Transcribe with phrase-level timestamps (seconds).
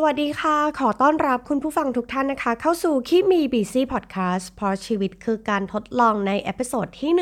[0.00, 7.12] สวัสดีค่ะ ขอต้อนรับคุณผู้ฟังทุกท่านนะคะ เข้าสู่ Keep Me Busy Podcast เพราะชีวิตคือการทดลองใน episode ที่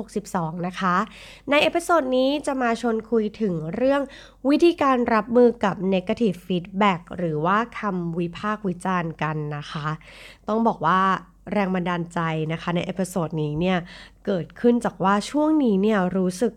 [0.00, 0.96] 162 นะคะ
[1.50, 4.02] ใน episode นี้จะมาชวนคุยถึงเรื่อง
[4.48, 9.86] วิธีการรับมือกับ negative feedback หรือว่าคำวิพากษ์วิจารณ์กันนะคะ
[10.48, 11.00] ต้องบอกว่า
[11.52, 12.20] แรงบันดาลใจ
[12.52, 13.78] นะคะใน episode นี้เนี่ย
[14.26, 16.52] เกิดขึ้นจากว่าช่วงนี้เนี่ยรู้สึก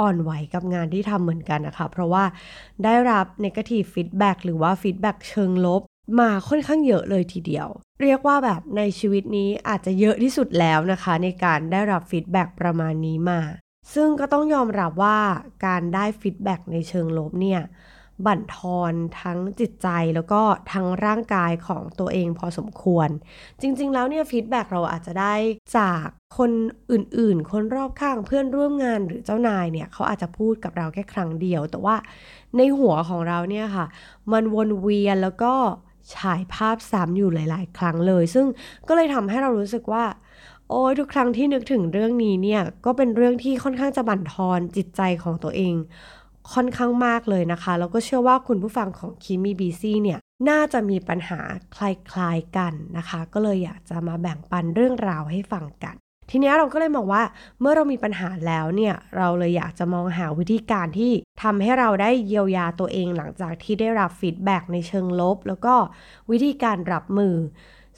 [0.00, 2.24] อ่อนไหวกับงานที่ทำเหมือนกันนะคะ เพราะว่า
[2.84, 5.82] ได้รับ negative feedback หรือว่า feedback เชิงลบ
[6.20, 7.68] มาค่อนข้างเยอะเลยทีเดียว
[8.02, 13.40] เรียกว่าแบบในชีวิตนี้อาจจะเยอะที่สุดแล้วนะคะ ในการได้รับ feedback ประมาณนี้มา
[13.94, 15.18] ซึ่งก็ต้องยอมรับว่า
[15.66, 17.60] การได้ feedback ในเชิงลบเนี่ย
[18.26, 23.08] บั่นทอนทั้งจิตใจแล้วก็ทั้งร่างกายของตัวเองพอสมควร
[23.60, 25.34] จริง ๆ แล้วเนี่ย feedback เราอาจจะได้
[25.76, 26.06] จาก
[26.38, 26.50] คน
[26.92, 31.96] อื่นๆ คนรอบข้างเพื่อนร่วมงานหรือเจ้านายเนี่ยเขาอาจจะพูดกับเราแค่ครั้งเดียว แต่ว่า
[32.56, 33.86] ในหัวของเราเนี่ยค่ะ
[34.32, 35.54] มันวนเวียนแล้วก็
[36.14, 38.46] ฉายภาพซ้ำอยู่หลาย ๆ ครั้งเลย ซึ่ง
[38.88, 40.04] ก็เลยทำให้เรารู้สึกว่า
[40.70, 45.74] โอ้ยทุกครั้งที่นึกถึงเรื่องนี้เนี่ยก็เป็นเรื่องที่ค่อนข้างจะบั่นทอนจิตใจของตัวเอง
[46.54, 50.18] ค่อนข้างมากเลยนะคะ แล้วก็เชื่อว่าคุณผู้ฟังของคิมีบีซี่เนี่ย
[50.48, 51.40] น่าจะมีปัญหา
[51.76, 55.96] คล้ายๆกันนะคะ ก็เลยอยากจะมาแบ่งปันเรื่องราวให้ฟังกัน
[56.30, 57.22] ทีนี้เราก็เลยมองว่า
[57.60, 65.74] เมื่อเรามีปัญหาแล้วเนี่ยเราเลยอยากจะมองหาวิธีการที่ทำให้เราได้เยียวยาตัวเองหลังจากที่ได้รับฟีดแบ็ในเชิงลบ แล้วก็
[66.30, 67.34] วิธีการรับมือ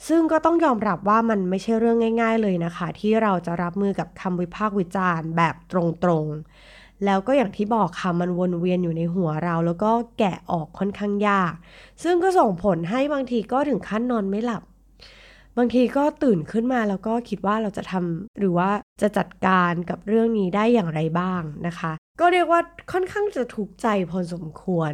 [0.07, 11.53] ซึ่งก็ต้องยอมรับว่ามันไม่ใช่เรื่องง่าย ๆ เลยนะคะ ที่เราจะรับมือกับคำวิพากษ์วิจารณ์แบบตรงๆ แล้วก็อย่างที่บอกค่ะมันวนเวียนอยู่ในหัวเรา แล้วก็แกะออกค่อนข้างยาก
[12.03, 14.63] ซึ่งก็ส่งผลให้บางทีก็ถึงขั้นนอนไม่หลับ
[15.57, 18.69] บางทีก็ตื่นขึ้นมาแล้วก็คิดว่าเราจะทำหรือว่า
[19.01, 24.93] จะจัดการกับเรื่องนี้ได้อย่างไรบ้างนะคะ ก็เรียกว่าค่อนข้างจะทุกข์ใจพอสมควร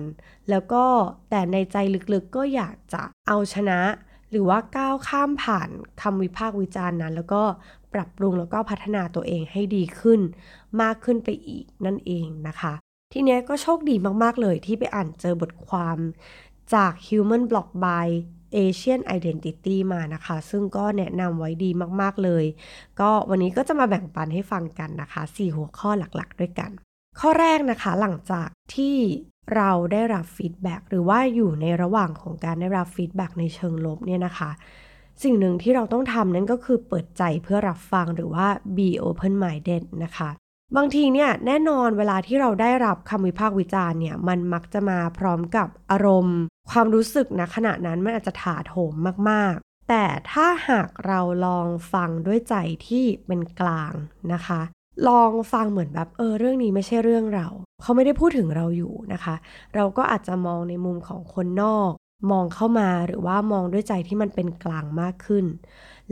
[0.49, 0.83] แล้วก็
[1.29, 1.77] แต่ในใจ
[2.13, 3.79] ลึกๆก็อยากจะเอาชนะ
[4.31, 5.69] หรือว่าก้าวข้ามผ่าน
[6.01, 7.43] คำวิพากษ์วิจารณ์นั้น แล้วก็
[7.97, 10.21] ปรับปรุงแล้วก็พัฒนาตัวเองให้ดีขึ้น
[10.81, 12.73] มากขึ้นไปอีกนั่นเองนะคะ
[13.13, 15.97] ทีนี้ก็โชคดีมากๆเลยที่ไปอ่านเจอบทความ
[16.73, 18.07] จาก Human Blog by
[18.55, 21.69] Asian Identity มานะคะ ซึ่งก็แนะนำไว้ดี
[22.01, 22.45] มากๆเลย
[22.99, 26.71] ก็วันนี้ก็จะมาแบ่งปันให้ฟังกันนะคะ 4 หัวข้อหลักๆ ด้วยกัน
[27.19, 28.97] ข้อแรกนะคะหลังจากที่
[29.55, 34.51] เราได้รับ feedback หรือว่าอยู่ในระหว่างของการได้รับ feedback ในเชิงลบเนี่ยนะคะ
[35.23, 40.29] สิ่งหนึ่งที่เราต้องทำนั่นก็คือเปิดใจเพื่อรับฟังหรือว่า be open minded นะคะ
[40.75, 46.39] บางทีเนี่ยแน่นอนเวลาที่เราได้รับคำวิพากษ์วิจารณ์เนี่ยมันมักจะมาพร้อมกับอารมณ์
[46.71, 48.93] ความรู้สึกนะขณะนั้นมันอาจจะถาโถม
[49.29, 52.55] มากๆ แต่ถ้าหากเราลองฟังด้วยใจ
[52.87, 53.93] ที่เป็นกลาง
[54.33, 54.61] นะคะ
[55.07, 57.47] ลองฟังเหมือนแบบเออเรื่องนี้ไม่ใช่เรื่องเรา
[57.81, 59.35] เขาไม่ได้พูดถึงเราอยู่นะคะ
[59.75, 61.91] เราก็อาจจะมองในมุมของคนนอก
[62.31, 65.45] มองเข้ามาหรือว่ามองด้วยใจที่มันเป็นกลางมากขึ้น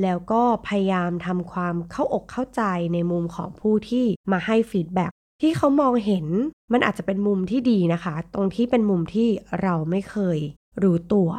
[0.02, 2.62] แล้วก็พยายามทำความเข้าอกเข้าใจ
[2.94, 5.08] ในมุมของผู้ที่มาให้ฟีดแบ็
[5.42, 6.26] ที่เขามองเห็น
[6.74, 9.28] มันอาจจะเป็นมุมที่ดีนะคะ ตรงที่เป็นมุมที่
[9.62, 10.40] เราไม่เคย
[10.84, 11.30] รู้ตัว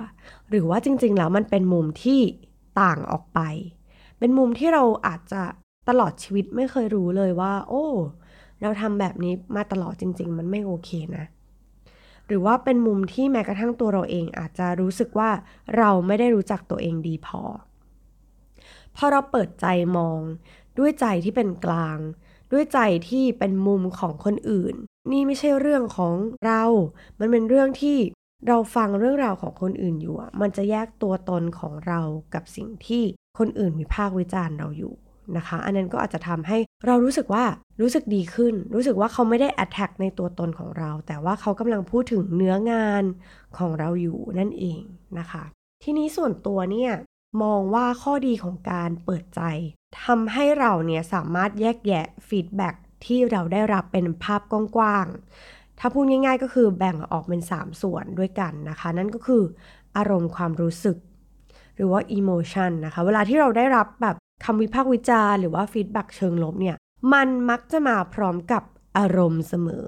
[0.50, 2.20] หรือว่าจริงๆแล้วมันเป็นมุมที่
[2.80, 3.40] ต่างออกไป
[4.18, 5.42] เป็นมุมที่เราอาจจะ
[5.88, 7.84] ตลอดชีวิตไม่เคยรู้เลยว่า โอ้
[8.62, 11.24] เราทำแบบนี้มาตลอดจริง ๆ มันไม่โอเคนะ
[12.26, 15.30] หรือว่าเป็นมุมที่แม้กระทั่งตัวเราเองอาจจะรู้สึกว่า
[15.76, 17.42] เราไม่ได้รู้จักตัวเองดีพอ
[18.96, 19.66] พอเราเปิดใจ
[19.96, 20.20] มอง
[20.78, 21.98] ด้วยใจที่เป็นกลาง
[22.52, 22.78] ด้วยใจ
[23.08, 24.74] ที่เป็นมุมของคนอื่น
[25.12, 26.14] นี่ไม่ใช่เรื่องของ
[26.44, 26.64] เรา
[27.18, 27.98] มันเป็นเรื่องที่
[28.46, 32.00] เราฟังเรื่องราวของคนอื่นอยู่มันจะแยกตัวตนของเรา
[32.34, 33.02] กับสิ่งที่
[33.38, 34.94] คนอื่นวิพากษ์วิจารณ์เราอยู่
[35.36, 37.44] นะคะ อันนั้นก็อาจจะทำให้เรารู้สึกว่า
[37.80, 43.04] รู้สึกดีขึ้น รู้สึกว่าเขาไม่ได้ attack ในตัวตนของเรา แต่ว่าเขากำลังพูดถึงเนื้องาน
[43.58, 44.80] ของเราอยู่นั่นเอง
[45.18, 45.44] นะคะ
[45.82, 46.92] ทีนี้ส่วนตัวเนี่ย
[47.42, 49.40] มองว่าข้อดีของการเปิดใจ
[50.04, 52.70] ทำให้เราเนี่ยสามารถแยกแยะ feedback
[53.06, 59.42] ที่เราได้รับเป็นภาพกว้างๆ ถ้าพูดง่ายๆก็คือแบ่งออกเป็น 3 ส่วนด้วยกันนะคะ นั่นก็คือ
[59.96, 60.96] อารมณ์ความรู้สึก
[61.76, 66.76] หรือว่า emotion นะคะ เวลาที่เราได้รับแบบ คำวิพากษ์วิจารณ์หรือว่า feedback เชิงลบเนี่ย
[67.12, 68.62] มันมักจะมาพร้อมกับ
[68.98, 69.86] อารมณ์เสมอ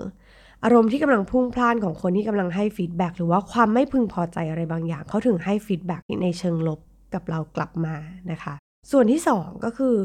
[0.64, 6.80] อารมณ์ที่กำลังพุ่งพล่านของคนที่กำลังให้ feedback หรือว่าความไม่พึงพอใจอะไรบางอย่างเขาถึงให้ feedback ในเชิงลบ
[7.14, 7.94] กับเรากลับมา
[8.30, 8.54] นะคะ
[8.90, 9.96] ส่วนที่ 2 ก็คือ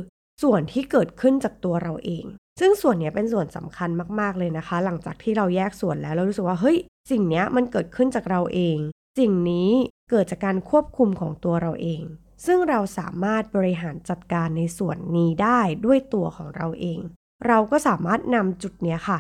[0.44, 2.26] ส่วนที่เกิดขึ้นจากตัวเราเอง
[2.60, 6.78] ซึ่งส่วนนี้เป็นส่วนสำคัญมาก ๆ เลยนะคะ หลังจากที่เราแยกส่วนแล้วเรารู้สึกว่าเฮ้ย
[7.12, 8.78] สิ่งนี้มันเกิดขึ้นจากเราเอง
[9.20, 9.70] สิ่งนี้
[10.12, 12.02] เกิดจากการควบคุมของตัวเราเอง
[12.46, 17.00] ซึ่งเราสามารถบริหารจัดการในส่วนนี้ได้ด้วยตัวของเราเอง
[17.48, 19.20] เราก็สามารถนำจุดนี้ค่ะ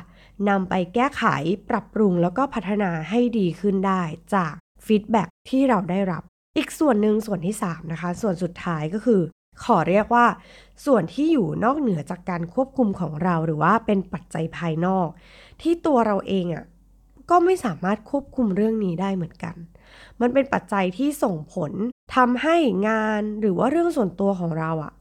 [0.49, 1.23] นำไปแก้ไข
[1.69, 4.01] ปรับปรุงแล้วก็พัฒนาให้ดีขึ้นได้
[4.35, 4.53] จาก
[4.85, 6.23] ฟีดแบ็ที่เราได้รับ
[6.57, 9.21] อีกส่วนหนึ่งส่วนที่ 3 นะคะ ส่วนสุดท้ายก็คือ
[9.63, 10.25] ขอเรียกว่า
[10.85, 15.07] ส่วนที่อยู่นอกเหนือจากการควบคุมของเราหรือว่าเป็นปัจจัยภายนอก
[15.61, 16.63] ที่ตัวเราเองอะ่ะ
[17.29, 19.55] ก็ไม่สามารถควบคุมเรื่องนี้ได้เหมือนกัน
[20.21, 21.71] มันเป็นปัจจัยที่ส่งผล
[22.15, 22.55] ทำให้
[22.87, 24.93] งานหรือว่าเรื่องส่วนตัวของเราอะ่ะ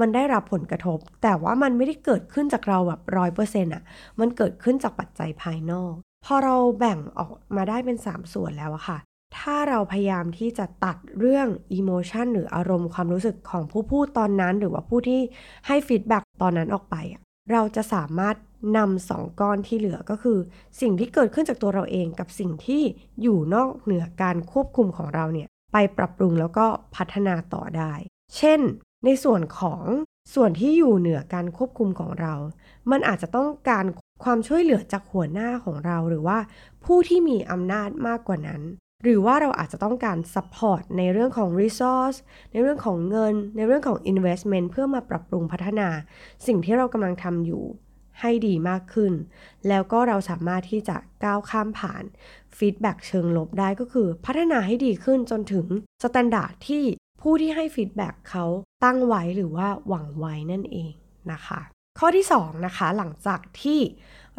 [0.00, 3.82] มันได้รับผลกระทบ แต่ว่ามันไม่ได้เกิดขึ้นจากเราแบบร้อยเปอร์เซ็นต์อะ
[4.20, 5.92] มันเกิดขึ้นจากปัจจัยภายนอก
[6.24, 8.98] พอเราแบ่งออกมาได้เป็น 3 ส่วนแล้วอะค่ะ
[9.38, 15.20] ถ้าเราพยายามที่จะตัดเรื่อง emotion หรืออารมณ์ความรู้สึกของผู้พูดตอนนั้น หรือว่าผู้ที่
[15.66, 17.22] ให้ feedback ตอนนั้นออกไปอะ
[17.52, 18.36] เราจะสามารถ
[18.76, 20.38] นำสองก้อนที่เหลือก็คือ
[20.80, 22.82] สิ่งที่เกิดขึ้นจากตัวเราเองกับสิ่งที่
[23.22, 26.66] อยู่นอกเหนือการควบคุมของเราเนี่ยไปปรับปรุงแล้วก็
[26.96, 27.92] พัฒนาต่อได้
[28.36, 28.60] เช่น
[29.04, 29.84] ในส่วนของ
[30.34, 32.34] ส่วนที่อยู่เหนือการควบคุมของเรา
[32.90, 33.84] มันอาจจะต้องการ
[34.24, 36.38] ความช่วยเหลือจากหัวหน้าของเราหรือว่า
[36.84, 38.62] ผู้ที่มีอำนาจมากกว่านั้น
[39.02, 42.18] หรือว่าเราอาจจะต้องการ support ในเรื่องของ resource
[42.52, 45.88] ในเรื่องของเงิน ในเรื่องของ investment เพื่อมาปรับปรุงพัฒนา
[46.46, 47.64] สิ่งที่เรากำลังทำอยู่
[48.20, 49.12] ให้ดีมากขึ้น
[49.68, 52.04] แล้วก็เราสามารถที่จะก้าวข้ามผ่าน
[52.58, 55.66] ฟีดแบ็เชิงลบได้ก็คือ พัฒนาให้ดีขึ้นจนถึง
[56.02, 56.84] standard ที่
[57.22, 58.44] ผู้ที่ให้ feedback เขา
[58.84, 60.92] ตั้งไว้หรือว่าหวังไว้นั่นเอง
[61.32, 61.60] นะคะ
[61.98, 63.80] ข้อที่ 2 นะคะ หลังจากที่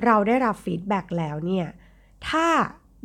[0.06, 1.68] เราได้รับ feedback แล้วเนี่ย
[2.30, 2.48] ถ้า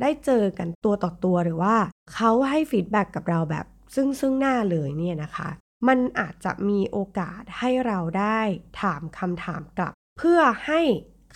[0.01, 1.77] ได้เจอกันตัวต่อตัวหรือว่า
[2.15, 5.49] เขาให้ feedback กับเราแบบซึ่งซึ่งหน้าเลยเนี่ยนะคะ
[5.89, 8.41] มันอาจจะมีโอกาสให้เราได้
[8.81, 10.81] ถามคำถามกลับ เพื่อให้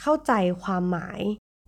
[0.00, 0.32] เข้าใจ
[0.62, 1.20] ความหมาย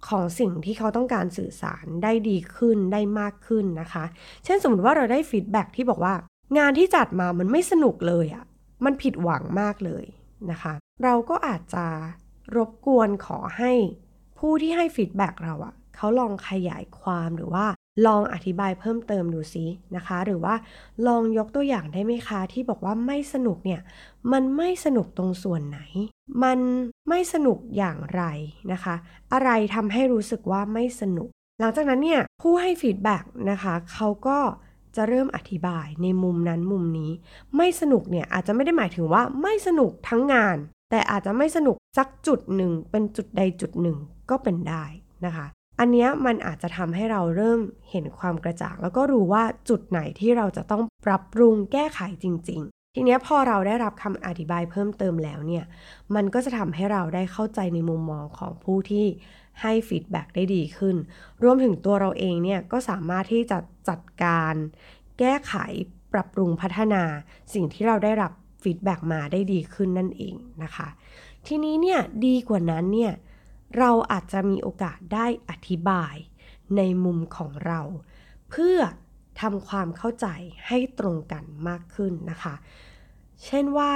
[0.09, 4.05] ของสิ่งที่เขาต้องการสื่อสารได้ดีขึ้นได้มากขึ้นนะคะ
[4.45, 6.15] เช่นสมมติว่าเราได้ feedback ที่บอกว่า
[6.59, 8.45] งานที่จัดมามันไม่สนุกเลยอะ่ะ
[8.85, 10.05] มันผิดหวังมากเลย
[10.51, 10.75] นะคะ
[11.05, 11.87] เราก็อาจจะ
[12.57, 13.73] รบกวนขอให้
[14.39, 17.67] ผู้ที่ให้ feedback เราอะเขาลองขยายความหรือว่า
[18.07, 19.67] ลองอธิบายเพิ่มเติมดูซิ
[19.97, 20.55] นะคะ หรือว่า
[21.07, 23.81] ลองยกตัวอย่างได้ไหมคะที่บอกว่าไม่สนุกเนี่ย
[24.33, 25.81] มันไม่สนุกตรงส่วนไหน
[26.45, 26.59] มัน
[27.09, 28.23] ไม่สนุกอย่างไร
[28.73, 28.95] นะคะ
[29.33, 31.29] อะไรทำให้รู้สึกว่าไม่สนุก
[31.61, 34.39] หลังจากนั้นเนี่ยผู้ให้ฟีดแบ็กนะคะเขาก็
[34.97, 37.11] จะเริ่มอธิบายในมุมนั้นมุมนี้
[37.57, 40.57] ไม่สนุกเนี่ยอาจจะไม่ได้หมายถึงว่าไม่สนุกทั้งงาน
[40.91, 43.99] แต่อาจจะไม่สนุกสักจุดหนึ่งเป็นจุดใดจุดหนึ่ง
[44.31, 44.85] ก็เป็นได้
[45.27, 45.47] นะคะ
[45.81, 47.61] อันนี้มันอาจจะทำให้เราเริ่ม
[47.91, 52.63] เห็นความกระจ่าง แล้วก็รู้ว่าจุดไหนที่เราจะต้องปรับปรุงแก้ไขจริง
[52.95, 55.65] ทีนี้พอเราได้รับคำอธิบายเพิ่มเติมแล้วเนี่ย
[56.15, 59.07] มันก็จะทำให้เราได้เข้าใจในมุมมองของผู้ที่
[59.61, 60.97] ให้ feedback ได้ดีขึ้น
[61.43, 63.59] รวมถึงตัวเราเองเนี่ยก็สามารถที่จะ
[63.89, 64.55] จัดการ
[65.19, 65.55] แก้ไข
[66.13, 67.03] ปรับปรุงพัฒนา
[67.55, 68.33] สิ่งที่เราได้รับ
[68.63, 70.89] feedback มาได้ดีขึ้นนั่นเองนะคะ
[71.47, 73.13] ทีนี้เนี่ยดีกว่านั้นเนี่ย
[73.79, 76.15] เราอาจจะมีโอกาสได้อธิบาย
[76.77, 77.81] ในมุมของเรา
[78.51, 78.79] เพื่อ
[79.41, 80.27] ทำความเข้าใจ
[80.67, 82.55] ให้ตรงกันมากขึ้นนะคะ
[83.45, 83.91] เช่นว่า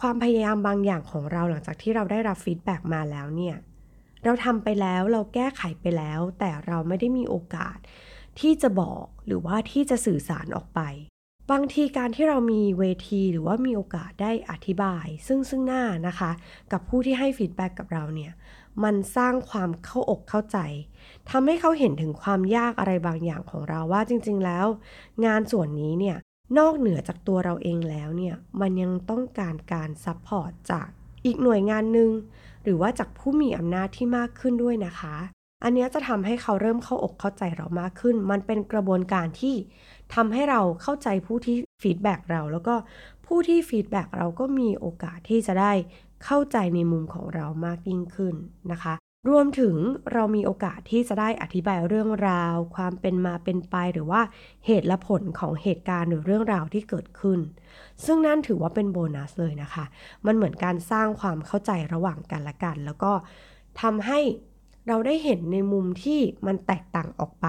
[0.00, 3.56] ความพยายามบางอย่างของเราหลังจากที่เราได้รับ feedback มาแล้วเนี่ย
[4.24, 7.78] เราทำไปแล้วเราแก้ไขไปแล้ว แต่เราไม่ได้มีโอกาส
[8.40, 10.80] ที่จะบอกหรือว่าที่จะสื่อสารออกไป
[11.50, 16.30] บางทีการที่เรามีเวทีหรือว่ามีโอกาสได้อธิบาย ซึ่งซึ่งหน้านะคะ
[16.72, 18.32] กับผู้ที่ให้ feedback กับเราเนี่ย
[18.84, 20.58] มันสร้างความเข้าอกเข้าใจ
[21.30, 24.66] ทำให้เขาเห็นถึงความยากอะไรบางอย่างของเราว่าจริงๆแล้ว
[25.24, 26.16] งานส่วนนี้เนี่ย
[26.58, 30.88] นอกเหนือจากตัวเราเองแล้วเนี่ยมันยังต้องการการ support จาก
[31.24, 32.10] อีกหน่วยงานหนึ่ง
[32.64, 35.16] หรือว่าจากผู้มีอำนาจที่มากขึ้นด้วยนะคะ
[35.64, 39.54] อันนี้จะทำให้เขาเริ่มเข้าอกเข้าใจเรามากขึ้น มันเป็นกระบวนการที่
[40.14, 42.74] ทำให้เราเข้าใจผู้ที่ feedback เรา แล้วก็
[43.26, 45.72] ผู้ที่ feedback เราก็มีโอกาสที่จะได้
[46.24, 48.34] เข้าใจในมุมของเรามากยิ่งขึ้น
[48.72, 48.94] นะคะ
[49.30, 49.74] รวมถึง
[50.12, 54.20] เรามีโอกาสที่จะได้อธิบายเรื่องราว ความเป็นมาเป็นไปหรือว่า
[54.66, 57.40] เหตุและผลของเหตุการณ์หรือเรื่องราวที่เกิดขึ้น
[58.04, 59.84] ซึ่งนั่นถือว่าเป็นโบนัสเลยนะคะ
[60.26, 63.12] มันเหมือนการสร้างความเข้าใจระหว่างกันและกัน แล้วก็
[63.80, 64.20] ทำให้
[64.88, 67.46] เราได้เห็นในมุมที่มันแตกต่างออกไป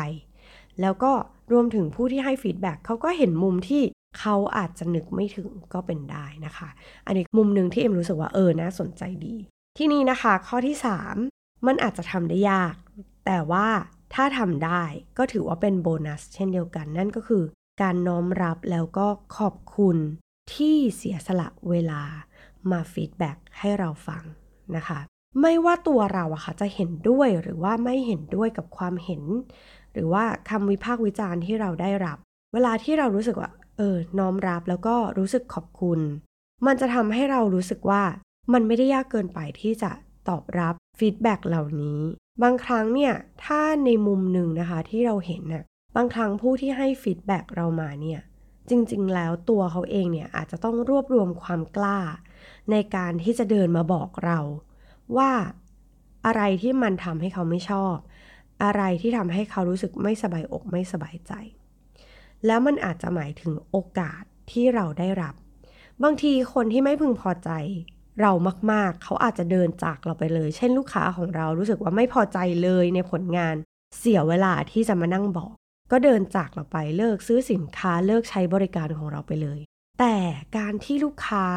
[0.81, 1.11] แล้วก็
[1.51, 3.83] รวมถึงผู้ที่ให้ feedback เขาก็เห็นมุมที่
[4.19, 6.69] เขาอาจจะนึกไม่ถึงก็เป็นได้นะคะ
[7.07, 9.35] อันนี้มุมหนึ่งที่เอ็มรู้สึกว่าเออน่าสนใจดี
[9.77, 10.75] ทีนี้นะคะ ข้อที่
[11.19, 12.75] 3 มันอาจจะทำได้ยาก
[13.25, 13.67] แต่ว่า
[14.13, 14.83] ถ้าทำได้
[15.17, 17.43] ก็ถือว่าเป็นโบนัสเช่นเดียวกัน นั่นก็คือ
[17.81, 19.07] การน้อมรับแล้วก็
[19.37, 19.97] ขอบคุณ
[20.53, 22.01] ที่เสียสละเวลา
[22.71, 24.23] มา feedback ให้เราฟัง
[24.75, 24.99] นะคะ
[25.41, 29.23] ไม่ว่าตัวเราอะค่ะจะเห็นด้วยหรือว่าไม่เห็นด้วยกับความเห็น
[29.93, 32.17] หรือว่าคำวิพากษ์วิจารณ์ที่เราได้รับ
[32.53, 35.99] เวลาที่เรารู้สึกว่า เออ น้อมรับแล้วก็รู้สึกขอบคุณ
[36.65, 38.03] มันจะทำให้เรารู้สึกว่า
[38.53, 39.91] มันไม่ได้ยากเกินไปที่จะ
[40.29, 41.99] ตอบรับ feedback เหล่านี้
[42.43, 43.13] บางครั้งเนี่ย
[43.43, 45.63] ถ้าในมุมหนึ่งนะคะที่เราเห็นน่ะ
[45.95, 48.19] บางครั้งผู้ที่ให้ feedback เรามาเนี่ย
[48.69, 51.99] จริงๆ แล้วตัวเขาเองเนี่ยอาจจะต้องรวบรวมความกล้า
[52.71, 54.39] ในการที่จะเดินมาบอกเรา
[55.17, 55.31] ว่า
[56.25, 57.95] อะไรที่มันทำให้เขาไม่ชอบ
[58.63, 61.33] อะไรที่ทำให้เขารู้สึกไม่สบายอกไม่สบายใจ
[62.45, 64.21] แล้วมันอาจจะหมายถึงโอกาส
[64.51, 65.35] ที่เราได้รับ
[66.03, 67.49] บางทีคนที่ไม่พึงพอใจ
[68.21, 68.31] เรา
[68.71, 73.55] มากๆ เขาอาจจะเดินจากเราไปเลย เช่นลูกค้าของเรารู้สึกว่าไม่พอใจเลยในผลงาน
[73.99, 75.51] เสียเวลาที่จะมานั่งบอก
[75.91, 79.59] ก็เดินจากเราไปเลิกซื้อสินค้าเลิกใช้บริการของเราไปเลย
[79.99, 80.15] แต่
[80.57, 81.47] การที่ลูกค้า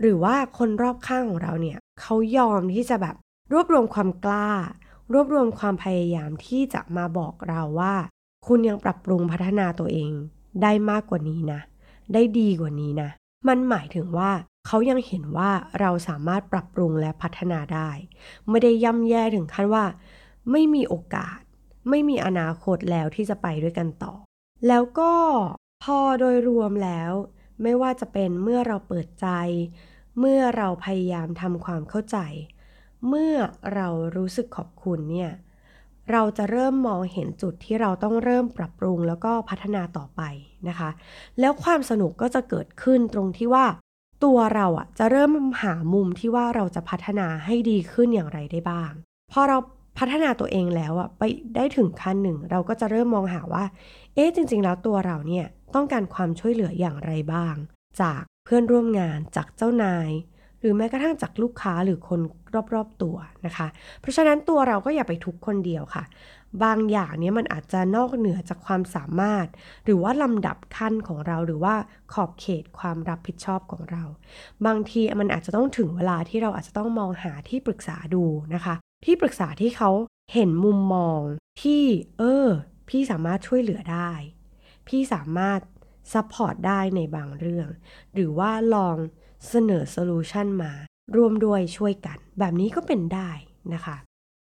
[0.00, 3.16] หรือว่าคนรอบข้างของเราเนี่ยเขายอมที่จะแบบ
[3.52, 4.50] รวบรวมความกล้า
[5.12, 7.94] รวบรวมความพยายามที่จะมาบอกเราว่า
[8.46, 10.12] คุณยังปรับปรุงพัฒนาตัวเอง
[10.62, 11.60] ได้มากกว่านี้นะ
[12.12, 13.10] ได้ดีกว่านี้นะ
[13.48, 14.30] มันหมายถึงว่า
[14.66, 17.90] เขายังเห็นว่าเราสามารถปรับปรุงและพัฒนาได้
[18.48, 19.84] ไม่ได้ย่ำแย่ถึงขั้นว่า
[20.50, 21.38] ไม่มีโอกาส
[21.88, 24.14] ไม่มีอนาคตแล้วที่จะไปด้วยกันต่อ
[24.68, 25.12] แล้วก็
[25.84, 27.12] พอโดยรวมแล้ว
[27.62, 29.28] ไม่ว่าจะเป็นเมื่อเราเปิดใจ
[30.18, 32.18] เมื่อเราพยายามทำความเข้าใจ
[33.08, 33.34] เมื่อ
[33.74, 35.30] เรารู้สึกขอบคุณเนี่ย
[36.12, 40.22] เราจะเริ่มมองเห็นจุดที่เราต้องเริ่มปรับปรุงแล้วก็พัฒนาต่อไป
[40.68, 40.90] นะคะ
[41.40, 43.66] แล้วความสนุกก็จะเกิดขึ้นตรงที่ว่า
[44.24, 45.30] ตัวเราอะจะเริ่ม
[45.62, 48.90] หามุมที่ว่าเราจะพัฒนาให้ดีขึ้นอย่างไรได้บ้าง
[49.32, 49.58] พอเรา
[49.98, 51.22] พัฒนาตัวเองแล้วอะไป
[51.56, 53.64] ได้ถึงขั้นหนึ่ง เราก็จะเริ่มมองหาว่า
[54.14, 57.54] เอ๊ะจริง ๆ แล้วตัวเราเนี่ยต้องการความช่วยเหลืออย่างไรบ้าง
[58.00, 60.10] จากเพื่อนร่วมงานจากเจ้านาย
[60.64, 62.20] หรือแม้กระทั่งจากลูกค้าหรือคน
[62.74, 63.16] รอบๆตัว
[63.46, 63.66] นะคะ
[64.00, 66.04] เพราะฉะนั้นตัวเราก็อย่าไปทุกคนเดียวค่ะ
[66.64, 69.46] บางอย่างเนี้ยมันอาจจะนอกเหนือจากความสามารถ
[69.84, 71.74] หรือว่าลำดับขั้นของเราหรือว่า
[72.12, 74.04] ขอบเขตความรับผิดชอบของเรา
[74.66, 79.90] บางทีมันอาจจะต้องถึงเวลาที่เราอาจจะต้องมองหาที่ปรึกษาดูนะคะ ที่ปรึกษาที่เขา
[80.34, 81.20] เห็นมุมมอง
[81.62, 81.82] ที่
[82.18, 82.46] เออ
[82.88, 84.12] พี่สามารถช่วยเหลือได้
[84.88, 85.60] พี่สามารถ
[86.12, 87.68] support ได้ในบางเรื่อง
[88.14, 88.96] หรือว่าลอง
[89.48, 90.72] เสนอ solution มา
[91.16, 93.30] ร่วมด้วยช่วยกัน แบบนี้ก็เป็นได้
[93.74, 93.96] นะคะ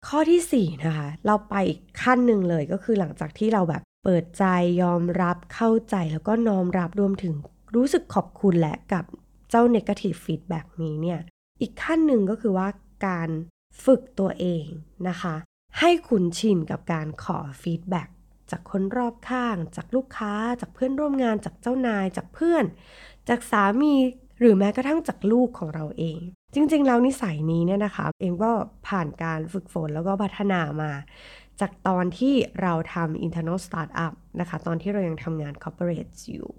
[0.08, 4.44] ข้อที่4นะคะ เราไปอีกขั้นหนึ่งเลยก็คือหลังจากที่เราแบบเปิดใจ
[4.82, 7.34] ยอมรับเข้าใจแล้วก็น้อมรับรวมถึง
[7.74, 9.04] รู้สึกขอบคุณและกับ
[9.50, 11.20] เจ้า negative feedback นี้เนี่ย
[11.60, 12.68] อีกขั้นหนึ่งก็คือว่า
[13.06, 13.30] การ
[13.84, 14.64] ฝึกตัวเอง
[15.08, 15.34] นะคะ
[15.78, 18.08] ให้คุ้นชินกับการขอ feedback
[18.50, 22.64] จากคนรอบข้าง จากลูกค้า จากเพื่อนร่วมงาน จากเจ้านาย จากเพื่อน
[23.28, 23.94] จากสามี
[24.42, 26.18] หรือแม้กระทั่งจากลูกของเราเอง
[26.54, 28.52] จริงๆ แล้วนิสัยนี้เนี่ยนะคะ เอ็มก็
[28.88, 30.92] ผ่านการฝึกฝนแล้วก็พัฒนามา
[31.60, 36.50] จากตอนที่เราทำ internal startup นะคะ ตอนที่เรายังทำงาน corporate อยู่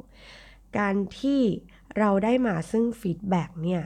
[0.77, 1.41] การที่
[1.99, 3.83] เราได้มาซึ่ง feedback เนี่ย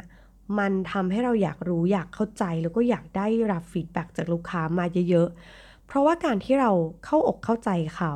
[0.59, 6.71] มันทำให้เราอยากรู้อยากเข้าใจแล้วก็อยากได้รับ feedback จากลูกค้ามาเยอะๆ เพราะว่าการที่เรา
[7.05, 8.13] เข้าอกเข้าใจเขา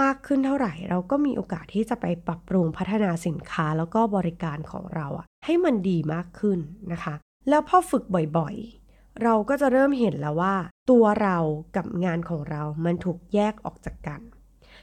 [0.00, 6.58] มากขึ้นเท่าไหร่ เราก็มีโอกาสที่จะไปปรับปรุงพัฒนาสินค้าแล้วก็บริการของเราอะให้มันดีมากขึ้น
[6.92, 7.14] นะคะ
[7.48, 8.04] แล้วพอฝึก
[8.38, 10.54] บ่อยๆ เราก็จะเริ่มเห็นแล้วว่า
[10.90, 11.38] ตัวเรา
[11.76, 14.20] กับงานของเรามันถูกแยกออกจากกัน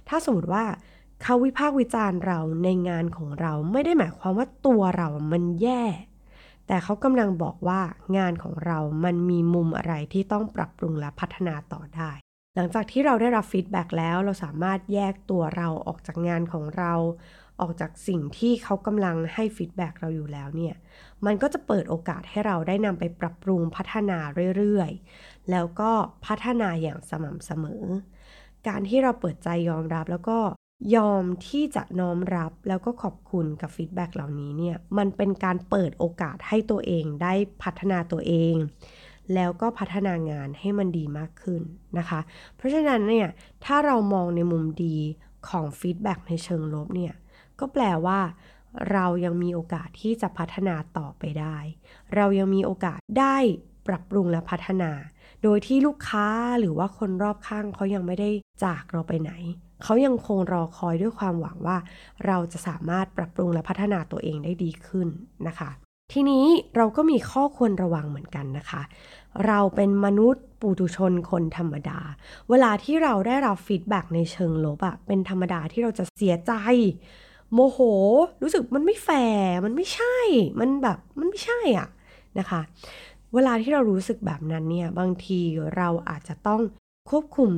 [0.07, 0.65] ถ้าสมมติว่า
[1.21, 5.83] เขาวิพากษ์วิจารณ์เราในงานของเราไม่ได้หมายความว่าตัวเรามันแย่
[6.67, 7.81] แต่เขากำลังบอกว่า
[8.17, 12.11] งานของเรามันมีมุมอะไรที่ต้องปรับปรุงและพัฒนาต่อได้
[12.55, 16.93] หลังจากที่เราได้รับ feedback แล้ว เราสามารถแยกตัวเราออกจากงานของเรา
[17.61, 20.75] ออกจากสิ่งที่เขากำลังให้ feedback เราอยู่แล้วเนี่ย
[21.25, 24.17] มันก็จะเปิดโอกาสให้เราได้นำไปปรับปรุงพัฒนา
[24.57, 25.91] เรื่อยๆ แล้วก็
[26.25, 27.83] พัฒนาอย่างสม่ำเสมอ
[28.67, 30.37] การที่เราเปิดใจยอมรับแล้วก็
[30.95, 37.33] ยอมที่จะน้อมรับแล้วก็ขอบคุณกับ feedback เหล่านี้เนี่ย มันเป็นการเปิดโอกาสให้ตัวเองได้
[37.63, 38.55] พัฒนาตัวเอง
[39.33, 41.61] แล้วก็พัฒนางานให้มันดีมากขึ้น
[41.97, 42.19] นะคะ
[42.55, 43.27] เพราะฉะนั้นเนี่ย
[43.65, 44.97] ถ้าเรามองในมุมดี
[45.49, 47.13] ของ feedback ในเชิงลบเนี่ย
[47.59, 48.19] ก็แปลว่า
[48.91, 51.57] เรายังมีโอกาสที่จะพัฒนาต่อไปได้
[52.15, 53.37] เรายังมีโอกาสได้
[53.87, 54.91] ปรับปรุงและพัฒนา
[55.43, 56.27] โดยที่ลูกค้า
[56.59, 58.29] หรือว่าคนรอบข้างเขายังไม่ได้
[58.63, 59.31] จากเราไปไหน
[59.83, 61.77] เขายังคงรอคอยด้วยความหวังว่า
[62.25, 65.07] เราจะสามารถปรับปรุงและพัฒนาตัวเองได้ดีขึ้น
[65.47, 65.69] นะคะ
[66.11, 66.45] ทีนี้
[66.75, 68.81] เราก็มีข้อควรระวังเหมือนกันนะคะ
[69.47, 71.99] เราเป็นมนุษย์ปุถุชนคนธรรมดา
[72.49, 76.53] เวลาที่เราได้รับ feedback ในเชิงลบอะเป็นธรรมดาที่เราจะเสียใจ
[77.53, 77.79] โมโห
[78.41, 80.15] รู้สึกมันไม่แฟร์มันไม่ใช่
[80.59, 81.89] มันแบบมันไม่ใช่อะ
[82.39, 82.61] นะคะ
[83.33, 85.39] เวลาที่เรารู้สึกแบบนั้นเนี่ยบางที
[85.77, 86.61] เราอาจจะต้อง
[87.09, 87.51] ควบคุม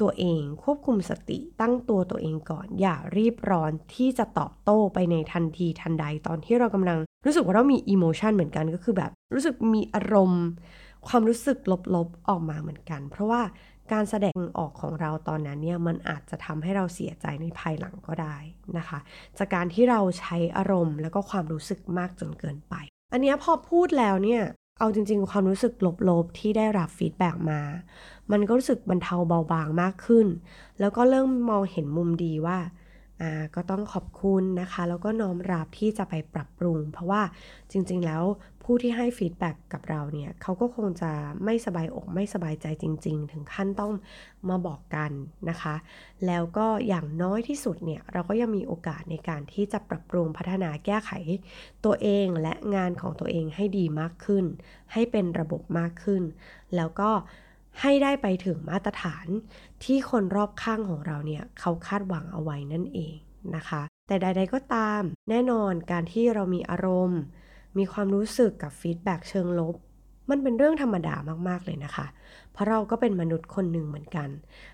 [0.00, 10.44] ตัวเอง ควบคุมสติตั้งตัวตัวเองก่อน อย่ารีบร้อนที่จะตอบโต้ไปในทันทีทันใดตอนที่เรากำลัง รู้สึกว่าเรามี emotion เหมือนกันก็คือแบบ รู้สึกมีอารมณ์
[11.08, 11.58] ความรู้สึก
[11.94, 13.42] ลบๆออกมาเหมือนกัน เพราะว่า
[13.92, 18.36] การแสดงออกของเราตอนนั้นเนี่ยมันอาจจะทำให้เราเสียใจในภายหลังก็ได้
[18.78, 18.98] นะคะ
[19.38, 22.74] จากการที่เราใช้อารมณ์ แล้วก็ความรู้สึกมากจนเกินไป
[23.12, 24.42] อันนี้พอพูดแล้วเนี่ย
[24.78, 25.72] เอาจริง ๆ ความรู้สึก
[26.08, 27.60] ลบๆที่ได้รับ feedback มา
[28.32, 30.26] มันก็รู้สึกบรรเทาเบาบางมากขึ้น
[30.80, 32.58] แล้วก็เริ่มมองเห็นมุมดีว่า
[33.20, 37.22] อ่าก็ต้องขอบคุณนะคะ แล้วก็น้อมรับที่จะไปปรับปรุง เพราะว่า
[37.70, 38.22] จริง ๆ แล้ว
[38.62, 41.12] ผู้ที่ให้ feedback กับเราเนี่ยเขาก็คงจะ
[41.44, 43.92] ไม่สบายอกไม่สบายใจจริง ๆ ถึงขั้นต้อง
[44.48, 45.12] มาบอกกัน
[45.50, 45.74] นะคะ
[46.26, 51.10] แล้วก็อย่างน้อยที่สุดเนี่ยเราก็ยังมีโอกาสในการที่จะปรับปรุงพัฒนาแก้ไข
[51.84, 54.44] ตัวเองและงานของตัวเองให้ดีมากขึ้น
[54.92, 56.22] ให้เป็นระบบมากขึ้น
[56.76, 57.10] แล้วก็
[57.80, 59.26] ให้ได้ไปถึงมาตรฐาน
[59.84, 63.14] ที่คนรอบข้างของเราเนี่ยเขาคาดหวังเอาไว้นั่นเอง
[63.56, 67.20] นะคะ แต่ใด ๆ ก็ตาม แน่นอนการที่เรามีอารมณ์
[67.78, 69.76] มีความรู้สึกกับ feedback เชิงลบ
[70.30, 71.14] มันเป็นเรื่องธรรมดา
[71.48, 72.06] มากๆเลยนะคะ
[72.52, 74.28] เพราะเราก็เป็นมนุษย์คนหนึ่งเหมือนกัน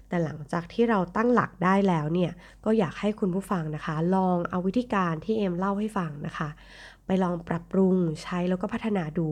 [0.09, 2.33] แต่หลังจากที่เราตั้งหลักได้แล้วเนี่ย
[2.65, 6.49] ก็อยากให้คุณผู้ฟังนะคะ ลองเอาวิธีการที่เอมเล่าให้ฟังนะคะ
[7.07, 9.29] ไปลองปรับปรุงใช้แล้วก็พัฒนาดู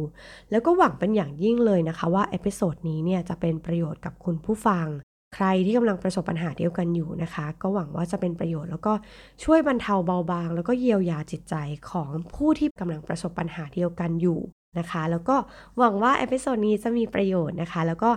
[0.51, 4.87] แล้วก็หวังเป็นอย่างยิ่งเลยนะคะว่า episode นี้เนี่ยจะเป็นประโยชน์กับคุณผู้ฟัง
[5.35, 8.93] ใครที่กำลังประสบปัญหาเดียวกันอยู่นะคะ ก็หวังว่าจะเป็นประโยชน์แล้วก็
[9.45, 11.55] ช่วยบรรเทาเบาบาง แล้วก็เยียวยาจิตใจ
[11.91, 14.41] ของผู้ที่กำลังประสบปัญหาเดียวกันอยู่
[14.79, 15.37] นะคะ แล้วก็
[15.79, 18.11] หวังว่า episode นี้จะมีประโยชน์นะคะ แล้วก็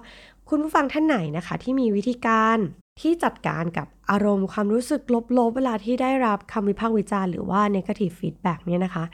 [0.49, 2.57] คุณผู้ฟังท่านไหนนะคะ ที่มีวิธีการ
[2.99, 5.01] ที่จัดการกับอารมณ์ความรู้สึก
[5.37, 9.05] ลบๆ เวลาที่ได้รับคำวิพากษ์วิจารณ์หรือว่า negative feedback เนี่ยนะคะ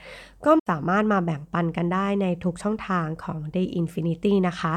[0.45, 4.73] ก็สามารถมาแบ่งปันกันได้ในทุกช่องทางของ Day Infinity นะคะ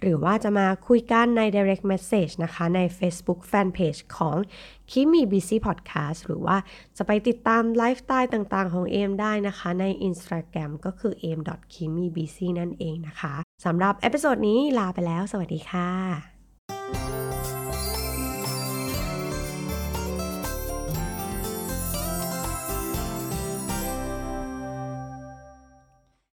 [0.00, 4.36] หรือว่าจะมาคุยกันใน direct message นะคะ ใน Facebook Fanpage ของ
[4.90, 6.56] Keep Me Busy Podcast หรือว่า
[6.96, 11.40] จะไปติดตามไลฟ์สไตล์ต่างๆ ของเอมได้นะคะ ใน Instagram ก็คือ a m
[11.74, 16.29] k i m i b c นั่นเองนะคะสำหรับ episode นี้ลาไปแล้ว สวัสดีค่ะ